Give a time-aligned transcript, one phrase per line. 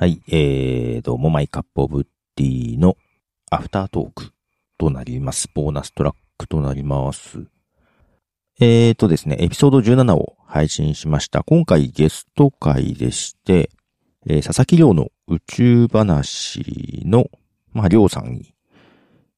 [0.00, 2.96] はい、えー、どうも、マイカップオブティーの
[3.50, 4.32] アフタートーク
[4.78, 5.50] となります。
[5.52, 7.44] ボーナストラックとなります。
[8.58, 11.42] えーとですね、エピソード17を配信しました。
[11.42, 13.68] 今回ゲスト会でして、
[14.26, 17.26] えー佐々木亮の宇宙話の、
[17.74, 18.54] まあ、亮さんに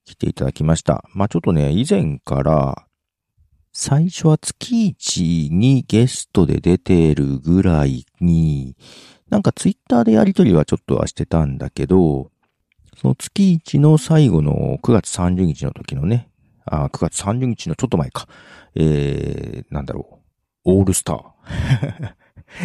[0.04, 1.04] 来ていただきました。
[1.12, 2.86] まあ、ちょっとね、以前から、
[3.72, 8.76] 最初は月一にゲストで出てるぐらいに、
[9.32, 12.30] なんかツイッターでやりとりはちょっとはしてたんだけど、
[13.00, 16.28] その月一の最後の9月30日の時のね、
[16.66, 18.28] あ、9月30日のちょっと前か。
[18.74, 20.20] えー、なんだろ
[20.66, 20.72] う。
[20.76, 22.12] オールスター。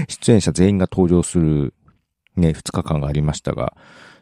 [0.09, 1.73] 出演者全員が登場する
[2.35, 3.77] ね、2日間がありましたが、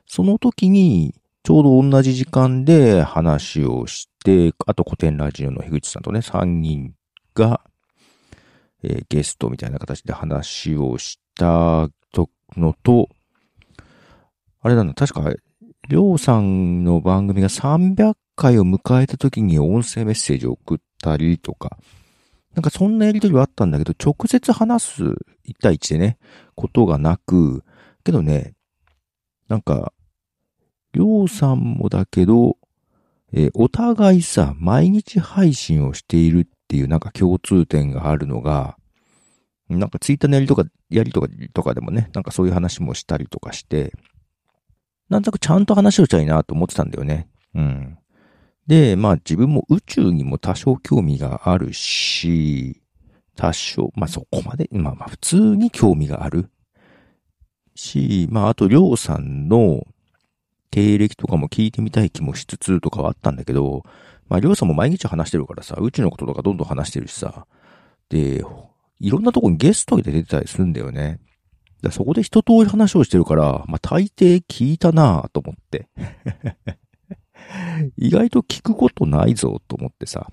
[0.05, 6.93] その時に、ちょうど同じ時間で話をして、あと古典ラジオの樋口さんとね、3人
[7.33, 7.61] が、
[8.83, 11.89] えーゲストみたいな形で話をした
[12.59, 13.09] のと、
[14.61, 15.31] あれなんだ、確か、
[15.87, 21.77] りょうさんの番組が300回を迎えた時に音声メッセージを送ったりとか、
[22.55, 25.15] なんかそんなやりとりはあったんだけど、直接話す1
[25.61, 26.17] 対1でね、
[26.55, 27.63] ことがなく、
[28.03, 28.53] けどね、
[29.47, 29.93] なんか、
[30.93, 32.57] りょうさんもだけど、
[33.33, 38.77] えーお互いさ、毎日配信をしているっていうなんか共通点があるのが、
[39.69, 43.93] なんかツイッターのやりとか、やりとか、とかでもね、なんかそういう話もしたりとかして、
[45.09, 47.27] なんとなくちゃんと話をしたいなと思ってたんだよね。
[47.53, 47.97] うん。
[48.67, 52.81] で、まあ自分も宇宙にも多少興味があるし、
[53.35, 56.49] 多少、まあそこまで、まあまあ普通に興味がある
[57.75, 59.85] し、まああとりょうさんの
[60.71, 63.83] 経歴とかも聞いてみたい気もしつつとかはあったんだけど、
[64.27, 67.45] まありょうさんも毎日話してるからさ、宇宙のこととかどんどん話してるしさ、
[68.09, 68.43] で、
[68.99, 71.19] いろんなとこにゲストで出てたりするんだよね。
[71.81, 75.87] だそこで一通り話をしてるから、まあ大抵聞いたなぁと思って。
[77.97, 80.31] 意外と聞くことないぞと思ってさ。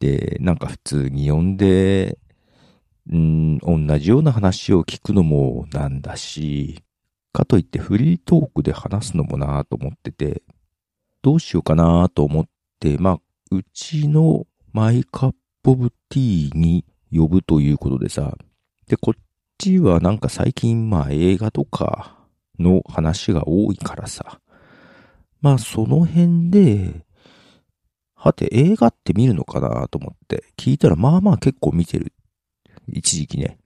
[0.00, 2.18] で、なんか普通に呼んで、
[3.10, 6.82] うん、同じような話を聞くのもなんだし、
[7.32, 10.42] かといってフリートークで話すのもなぁと思ってて、
[11.22, 12.44] どうしようかなぁと思っ
[12.80, 13.20] て、まあ、
[13.50, 15.32] うちのマイカッ
[15.62, 16.84] プオブティーに
[17.16, 18.36] 呼ぶということでさ、
[18.88, 19.20] で、こっ
[19.58, 22.16] ちはなんか最近まあ映画とか
[22.58, 24.40] の話が多いからさ、
[25.40, 27.04] まあその辺で、
[28.14, 32.12] はて映画って見るのかなと思って聞いたらまあまあ結構見てる。
[32.88, 33.58] 一時期ね。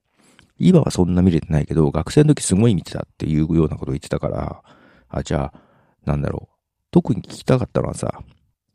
[0.58, 4.62] 今はそんな見れてないけど、学生の時すごい見てたっていうようなこと言ってたから、
[5.08, 5.60] あ、じゃあ、
[6.04, 6.56] なんだろう。
[6.90, 8.22] 特に聞きたかったのはさ、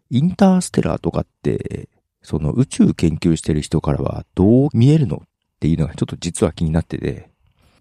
[0.10, 1.90] インターステラーとかって、
[2.26, 5.28] その宇宙研究してる人からはどう見えるのっ
[5.60, 7.30] ていうのがちょっと実は気になってて。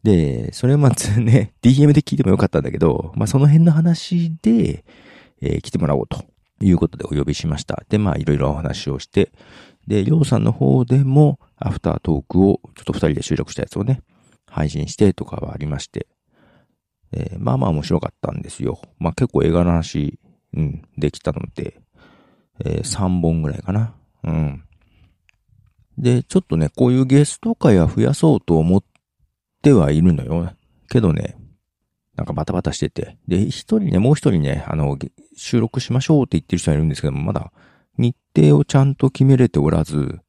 [0.03, 4.85] で、それはまずね、 DM で聞いてもよかったんだけど、まあその辺の話で、
[5.41, 6.25] えー来てもらおうと
[6.61, 7.83] いうことでお呼びしました。
[7.89, 9.33] で、まあいろいろお話をして、
[9.87, 14.03] で、りょうさんの方でもアフタートークをちょっと二人で収録したやつをね、
[14.47, 16.07] 配信してとかはありまして、
[17.13, 18.81] えーまあまあ面白かったんですよ。
[18.99, 20.19] まあ結構映画の話、
[20.55, 21.81] うん、できたので、
[22.63, 23.95] え3本ぐらいかな。
[24.25, 24.65] うん。
[25.99, 28.83] で、ちょっとね、こういうゲスト会は増やそうと思っ
[29.63, 30.53] てはいるのよ。
[30.89, 31.37] けどね、
[32.17, 33.17] なんかバタバタしてて。
[33.29, 34.99] で、一人ね、もう一人ね、あの、
[35.37, 37.53] 収録しましょうって言ってる人がいるんですけども、まだ
[37.99, 40.21] 日程をちゃんと決めれておらず、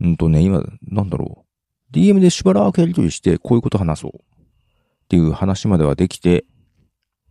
[0.00, 1.44] うんとね、今、なんだろ
[1.92, 1.96] う。
[1.96, 4.12] DM でしばらくやりとりして、こういうこと話そう。
[4.16, 4.18] っ
[5.08, 6.44] ていう話まではできて、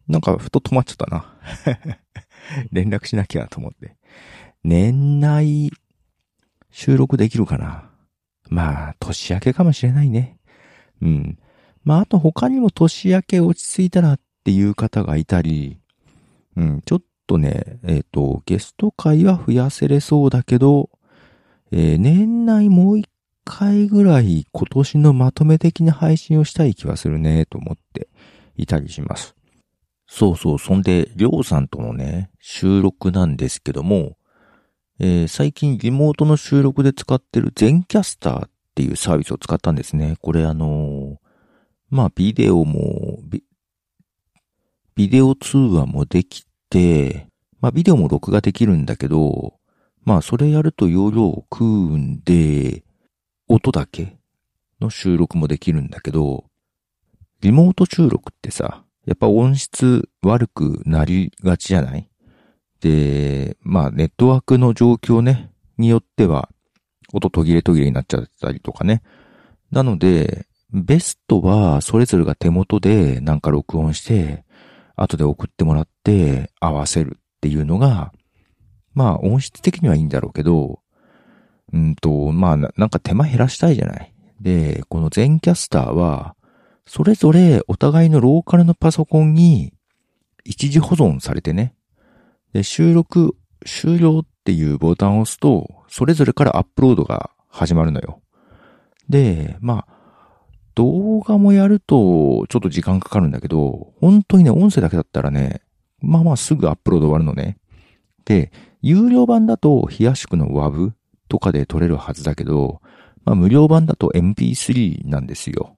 [0.07, 1.37] なんかふと止まっちゃったな。
[2.71, 3.95] 連絡しなきゃと思って。
[4.63, 5.71] 年内、
[6.73, 7.87] 収録できるかな。
[8.49, 10.39] まあ、年明けかもしれないね。
[11.01, 11.37] うん。
[11.83, 15.79] まあ、あと他にも年明け落ち着いたらっていう方がいたり、
[16.57, 20.89] うん、ちょっとね、えっ、と、ゲスト会は増やせれそうだけど、
[21.71, 23.07] えー年内もう一
[23.45, 28.09] 回ぐらい今年のまとめ的な配信をしたい気はするね、と思って
[28.57, 29.35] いたりします。
[30.07, 34.17] そうそう、そんで、りょうさんとのね、収録なんですけども、
[34.99, 40.17] えー最近リモートの収録で使ってる全キャスターっていうサービスを使ったんですね。
[40.21, 41.23] これあのー
[41.89, 43.43] まあビデオもビ、
[44.95, 47.27] ビデオ通話もできて、
[47.61, 49.59] まあビデオも録画できるんだけど、
[50.03, 52.83] まあそれやると容量を食うんで、
[53.47, 54.17] 音だけ
[54.81, 56.45] の収録もできるんだけど、
[57.41, 62.09] リモート収録ってさ、やっぱ音質悪くなりがちじゃない？
[62.83, 66.49] で、まあネットワークの状況ね、によっては、
[67.13, 69.01] 音途切れ途切れになっちゃったりとかね。
[69.71, 74.43] なので、ベストはそれぞれが手元でなんか録音して、
[74.97, 78.11] 後で送ってもらって合わせるっていうのが、
[78.93, 80.81] まあ音質的にはいいんだろうけど、
[81.71, 84.13] うんと、まあなんか手間減らしたいじゃない。
[84.41, 86.35] で、この全キャスターは、
[86.85, 89.71] それぞれお互いのローカルのパソコンに
[90.43, 91.75] 一時保存されてね。
[92.53, 93.35] で、収録
[93.65, 98.21] 終了っていうボタンを押すと、それぞれからアップロードが始まるのよ。
[99.09, 99.93] で、まあ、
[100.75, 105.61] 動画もやるとちょっと時間かかるんだけど、本当にね、音声だけだったらね、
[106.01, 107.57] まあまあすぐアップロード終わるのね。
[108.25, 108.51] で、
[108.81, 110.91] 有料版だと、冷やしくの WAV
[111.29, 112.81] とかで撮れるはずだけど、
[113.23, 115.77] まあ無料版だと MP3 なんですよ。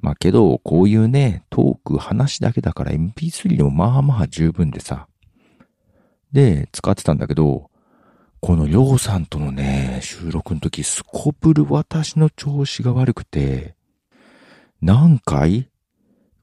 [0.00, 5.08] まあけど、こういうね、トーク、話だけだから MP3 でもまあまあ十分でさ。
[6.32, 7.70] で、使ってたんだけど、
[8.40, 13.74] このりょうさんとのね、収録の時、すこぶる私の調子が悪くて、
[14.80, 15.68] 何回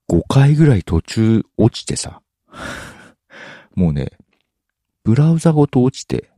[0.10, 2.22] ?5 回ぐらい途中落ちてさ。
[3.76, 4.12] もうね、
[5.04, 6.30] ブラウザごと落ちて、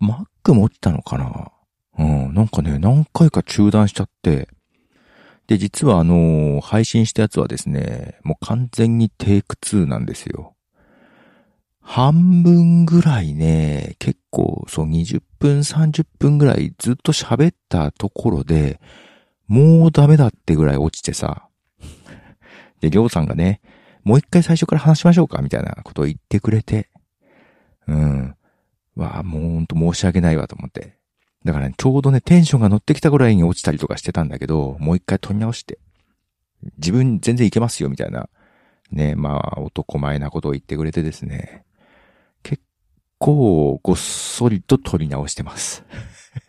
[0.00, 1.52] Mac も落ちたのかな
[1.98, 4.48] うん、なんかね、何回か中断しちゃって、
[5.46, 10.54] で、実はあのー、配信したやつはですね、もう完全にテイク2なんですよ。
[11.98, 18.80] 半分ぐらいね、結構、そう20分、30分ぐらいずっと喋ったところで、
[19.48, 21.48] もうダメだってぐらい落ちてさ。
[22.80, 23.60] で、りょうさんがね、
[24.04, 26.88] もう一回最初から話しましょうかみたいなことを言ってくれて。
[27.88, 28.36] うん。
[28.94, 30.98] わあ、もうほんと申し訳ないわと思って。
[31.44, 35.80] だからね、ちょうどね、テンションが乗ってきたぐらいに落ちたりとかしてたんだけど、もう一回取り直して。
[36.76, 38.28] 自分全然いけますよ、みたいな。
[38.92, 41.64] ね、まあ、男前なことを言ってくれてですね。
[43.18, 45.84] 構ごっそりと撮り直してます。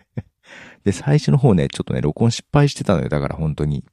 [0.83, 3.09] で、最初の方ね、ちょっとね、録音失敗してたのよ。
[3.09, 3.83] だから本当に。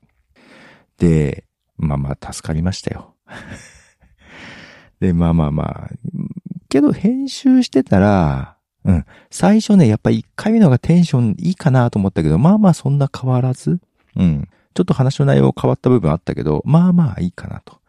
[0.99, 1.45] で、
[1.77, 3.15] まあまあ助かりましたよ。
[5.01, 5.91] で、まあまあまあ。
[6.69, 9.05] けど編集してたら、うん。
[9.31, 13.81] 最初ね、やっぱ1回目のがテンションいいかなと思ったけど、まあまあそんな変わらず。
[14.15, 14.49] うん。
[14.75, 17.81] ちょっと話の内容変わった部分あったけど、まあまあいいかなと。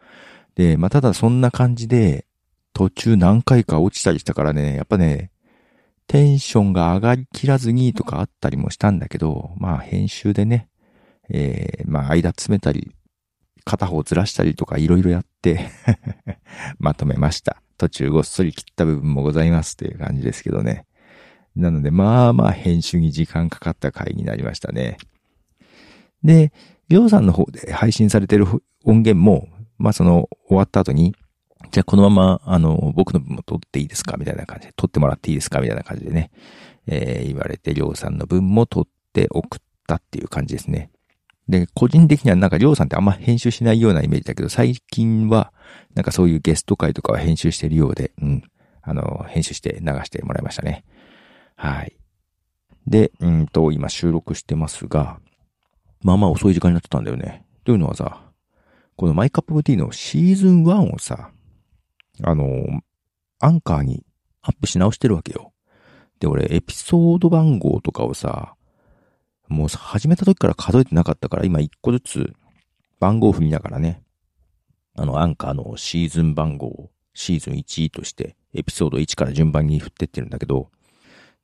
[0.56, 2.26] で、まあただそんな感じで、
[2.78, 5.32] 途中何回か落ちたりしたからね、やっぱね、
[6.06, 10.68] テンションが上がりきらずにとかあったりもしたんだけど、まあ編集でね、
[11.28, 12.94] えー、まあ間詰めたり、
[13.64, 15.70] 片方ずらしたりとかいろいろやって
[16.78, 17.60] まとめました。
[17.78, 20.86] 途中ごっそり切った部分もございますっていう感じですけどね。
[21.56, 24.98] なので、まあまあ編集に時間かかった回になりましたね。
[26.22, 26.52] で、
[26.88, 28.46] りょうさんの方で配信されてる
[28.84, 29.48] 音源も、
[29.78, 31.16] まあその終わった後に、
[31.70, 36.30] じゃあこのまま、あの、僕の分も撮っていいですかみたいな感じで、撮ってもらっていいですかみたいな感じでね、
[36.86, 40.90] えー、言われて、りょうさんの分も撮って送ったっていう感じですね。
[41.48, 45.52] で、個人的にはなんかりょうさんってあんま編集しないようなイメージだけど、最近は、
[45.94, 48.42] なんかそういうゲスト会とかは編集してるようで、うん。
[48.82, 50.84] あの、編集して流してもらいましたね。
[51.56, 51.96] はい。
[52.86, 55.20] で、うんと、今収録してますが、
[56.02, 57.44] まあまあ遅い時間になってたんだよね。
[57.64, 58.22] というのはさ、
[58.96, 61.30] この My Cup of Tea のシーズン1をさ、
[62.22, 62.64] あの、
[63.40, 64.04] アンカーに
[64.42, 65.52] アップし直してるわけよ。
[66.20, 68.54] で、俺、エピソード番号とかをさ、
[69.48, 72.32] もう始めた時から数えてなかったから、今一個ずつ
[73.00, 74.02] 番号を振りながらね、
[74.94, 80.70] あの、アンカーのシーズン番号をシーズン1として、エピソード1から順番に振ってってるんだけど、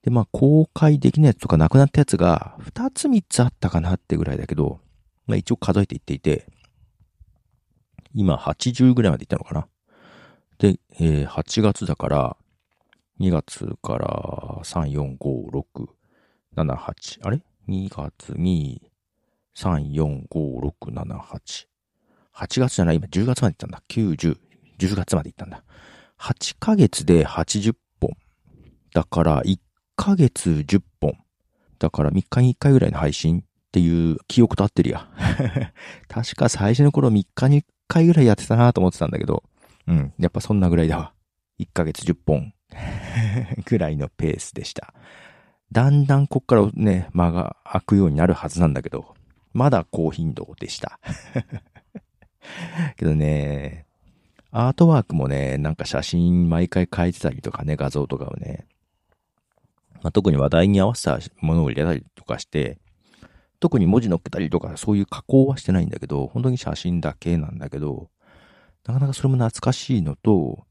[0.02, 4.80] で、まあ、公開できないやつとかなくなったやつが、2つ3つあったかなってぐらいだけど、
[5.26, 6.46] まあ一応数えていっていて、
[8.12, 9.66] 今80ぐらいまでいったのかな。
[10.58, 12.36] で、えー、8月だから、
[13.20, 15.88] 2月から3、4、5、6、
[16.56, 18.78] 7、8、あれ ?2 月2、
[19.56, 21.66] 3、4、5、6、7、8。
[22.34, 23.82] 8月じゃない、今10月まで行ったんだ。
[23.88, 24.38] 9、10、
[24.78, 25.62] 10月まで行ったんだ。
[26.18, 28.10] 8ヶ月で80本。
[28.92, 29.58] だから1
[29.96, 31.14] ヶ月10本。
[31.78, 35.08] だから3日に1回ぐらいの配信っていう記憶と合ってるや。
[36.08, 39.44] 確か最初の頃3日に1回ぐらいやってたなと思ってたんだけど、
[39.86, 40.12] うん。
[40.18, 41.12] やっぱそんなぐらいだわ。
[41.60, 42.52] 1ヶ月10本
[43.64, 44.94] ぐらいのペースでした。
[45.72, 49.14] だんだんこっからね、間が空くようになるはずなんだけど、
[49.52, 51.00] まだ高頻度でした
[52.96, 53.86] けどね、
[54.50, 58.66] アートワークもね、なんか写真毎回変えてたりとかね、画像とかをね、
[60.02, 62.78] まあ、特に話題に合わせたものを入れたりとかして、
[63.58, 68.10] 特に文字乗っけたりとかそういう加工はしてないんだけど、本当に写真だけなんだけど、
[68.86, 70.64] なかなかそれも懐かしいのと、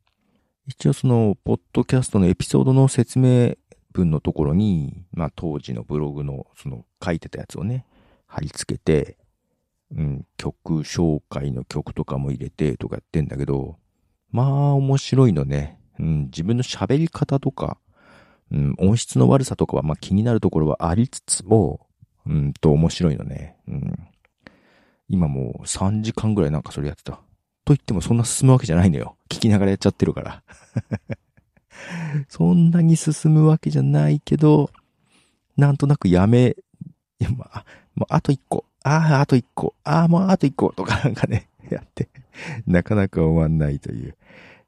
[0.67, 3.55] 一応その、ポッドキャストのエピソードの説明
[3.91, 7.85] 文のところに、まあ当時のブログのその書いてたやつをね、
[8.27, 9.17] 貼り付けて、
[9.95, 13.77] うん、曲紹介の曲とかも入れてとかやってんだけど、
[14.31, 15.79] まあ面白いのね。
[15.99, 17.77] うん、自分の喋り方とか、
[18.51, 21.87] うん、音質の悪さとかはまあ気になるところはありつつも、
[22.25, 23.57] うんと面白いのね。
[23.67, 23.93] うん。
[25.09, 27.21] 今もう3時間ぐらいなんかそれやってた。
[27.65, 29.15] と言ってもそんな進むわけじゃないのよ。
[29.29, 30.43] 聞きながらやっちゃってるから。
[32.29, 34.69] そんなに進むわけじゃないけど、
[35.57, 36.55] なんとなくやめ、
[37.19, 37.65] やまあ、
[37.95, 42.09] もうあと一個、ああ、あと一個、ああ、もうあと一個とかなんかね、やって、
[42.67, 44.15] なかなか終わんないという、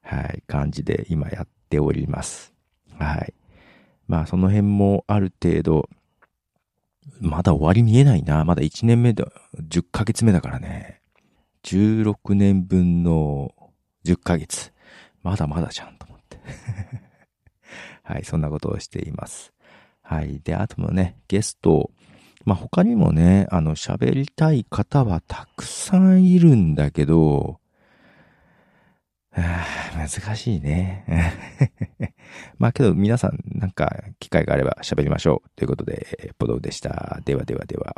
[0.02, 2.52] はい、感じで今やっております。
[2.98, 3.34] はい。
[4.08, 5.88] まあその辺もある程度、
[7.20, 8.44] まだ終わり見えないな。
[8.44, 9.24] まだ1年目で
[9.68, 11.00] 10ヶ月目だからね。
[11.66, 13.52] 16年分の
[14.04, 14.72] 10ヶ月。
[15.24, 16.38] まだまだじゃんと思って。
[18.04, 19.52] はい、そんなことをしています。
[20.00, 20.40] はい。
[20.44, 21.90] で、あともね、ゲスト、
[22.44, 27.58] まあ、他にもね、あの、喋りたい方はたくさんいるんだけど、
[29.32, 31.04] あ難しいね。
[32.58, 35.50] まあけど皆さんなんか機会があれば喋りましょう。
[35.56, 37.20] ということで、ポドウでした。
[37.24, 37.94] ではではでは。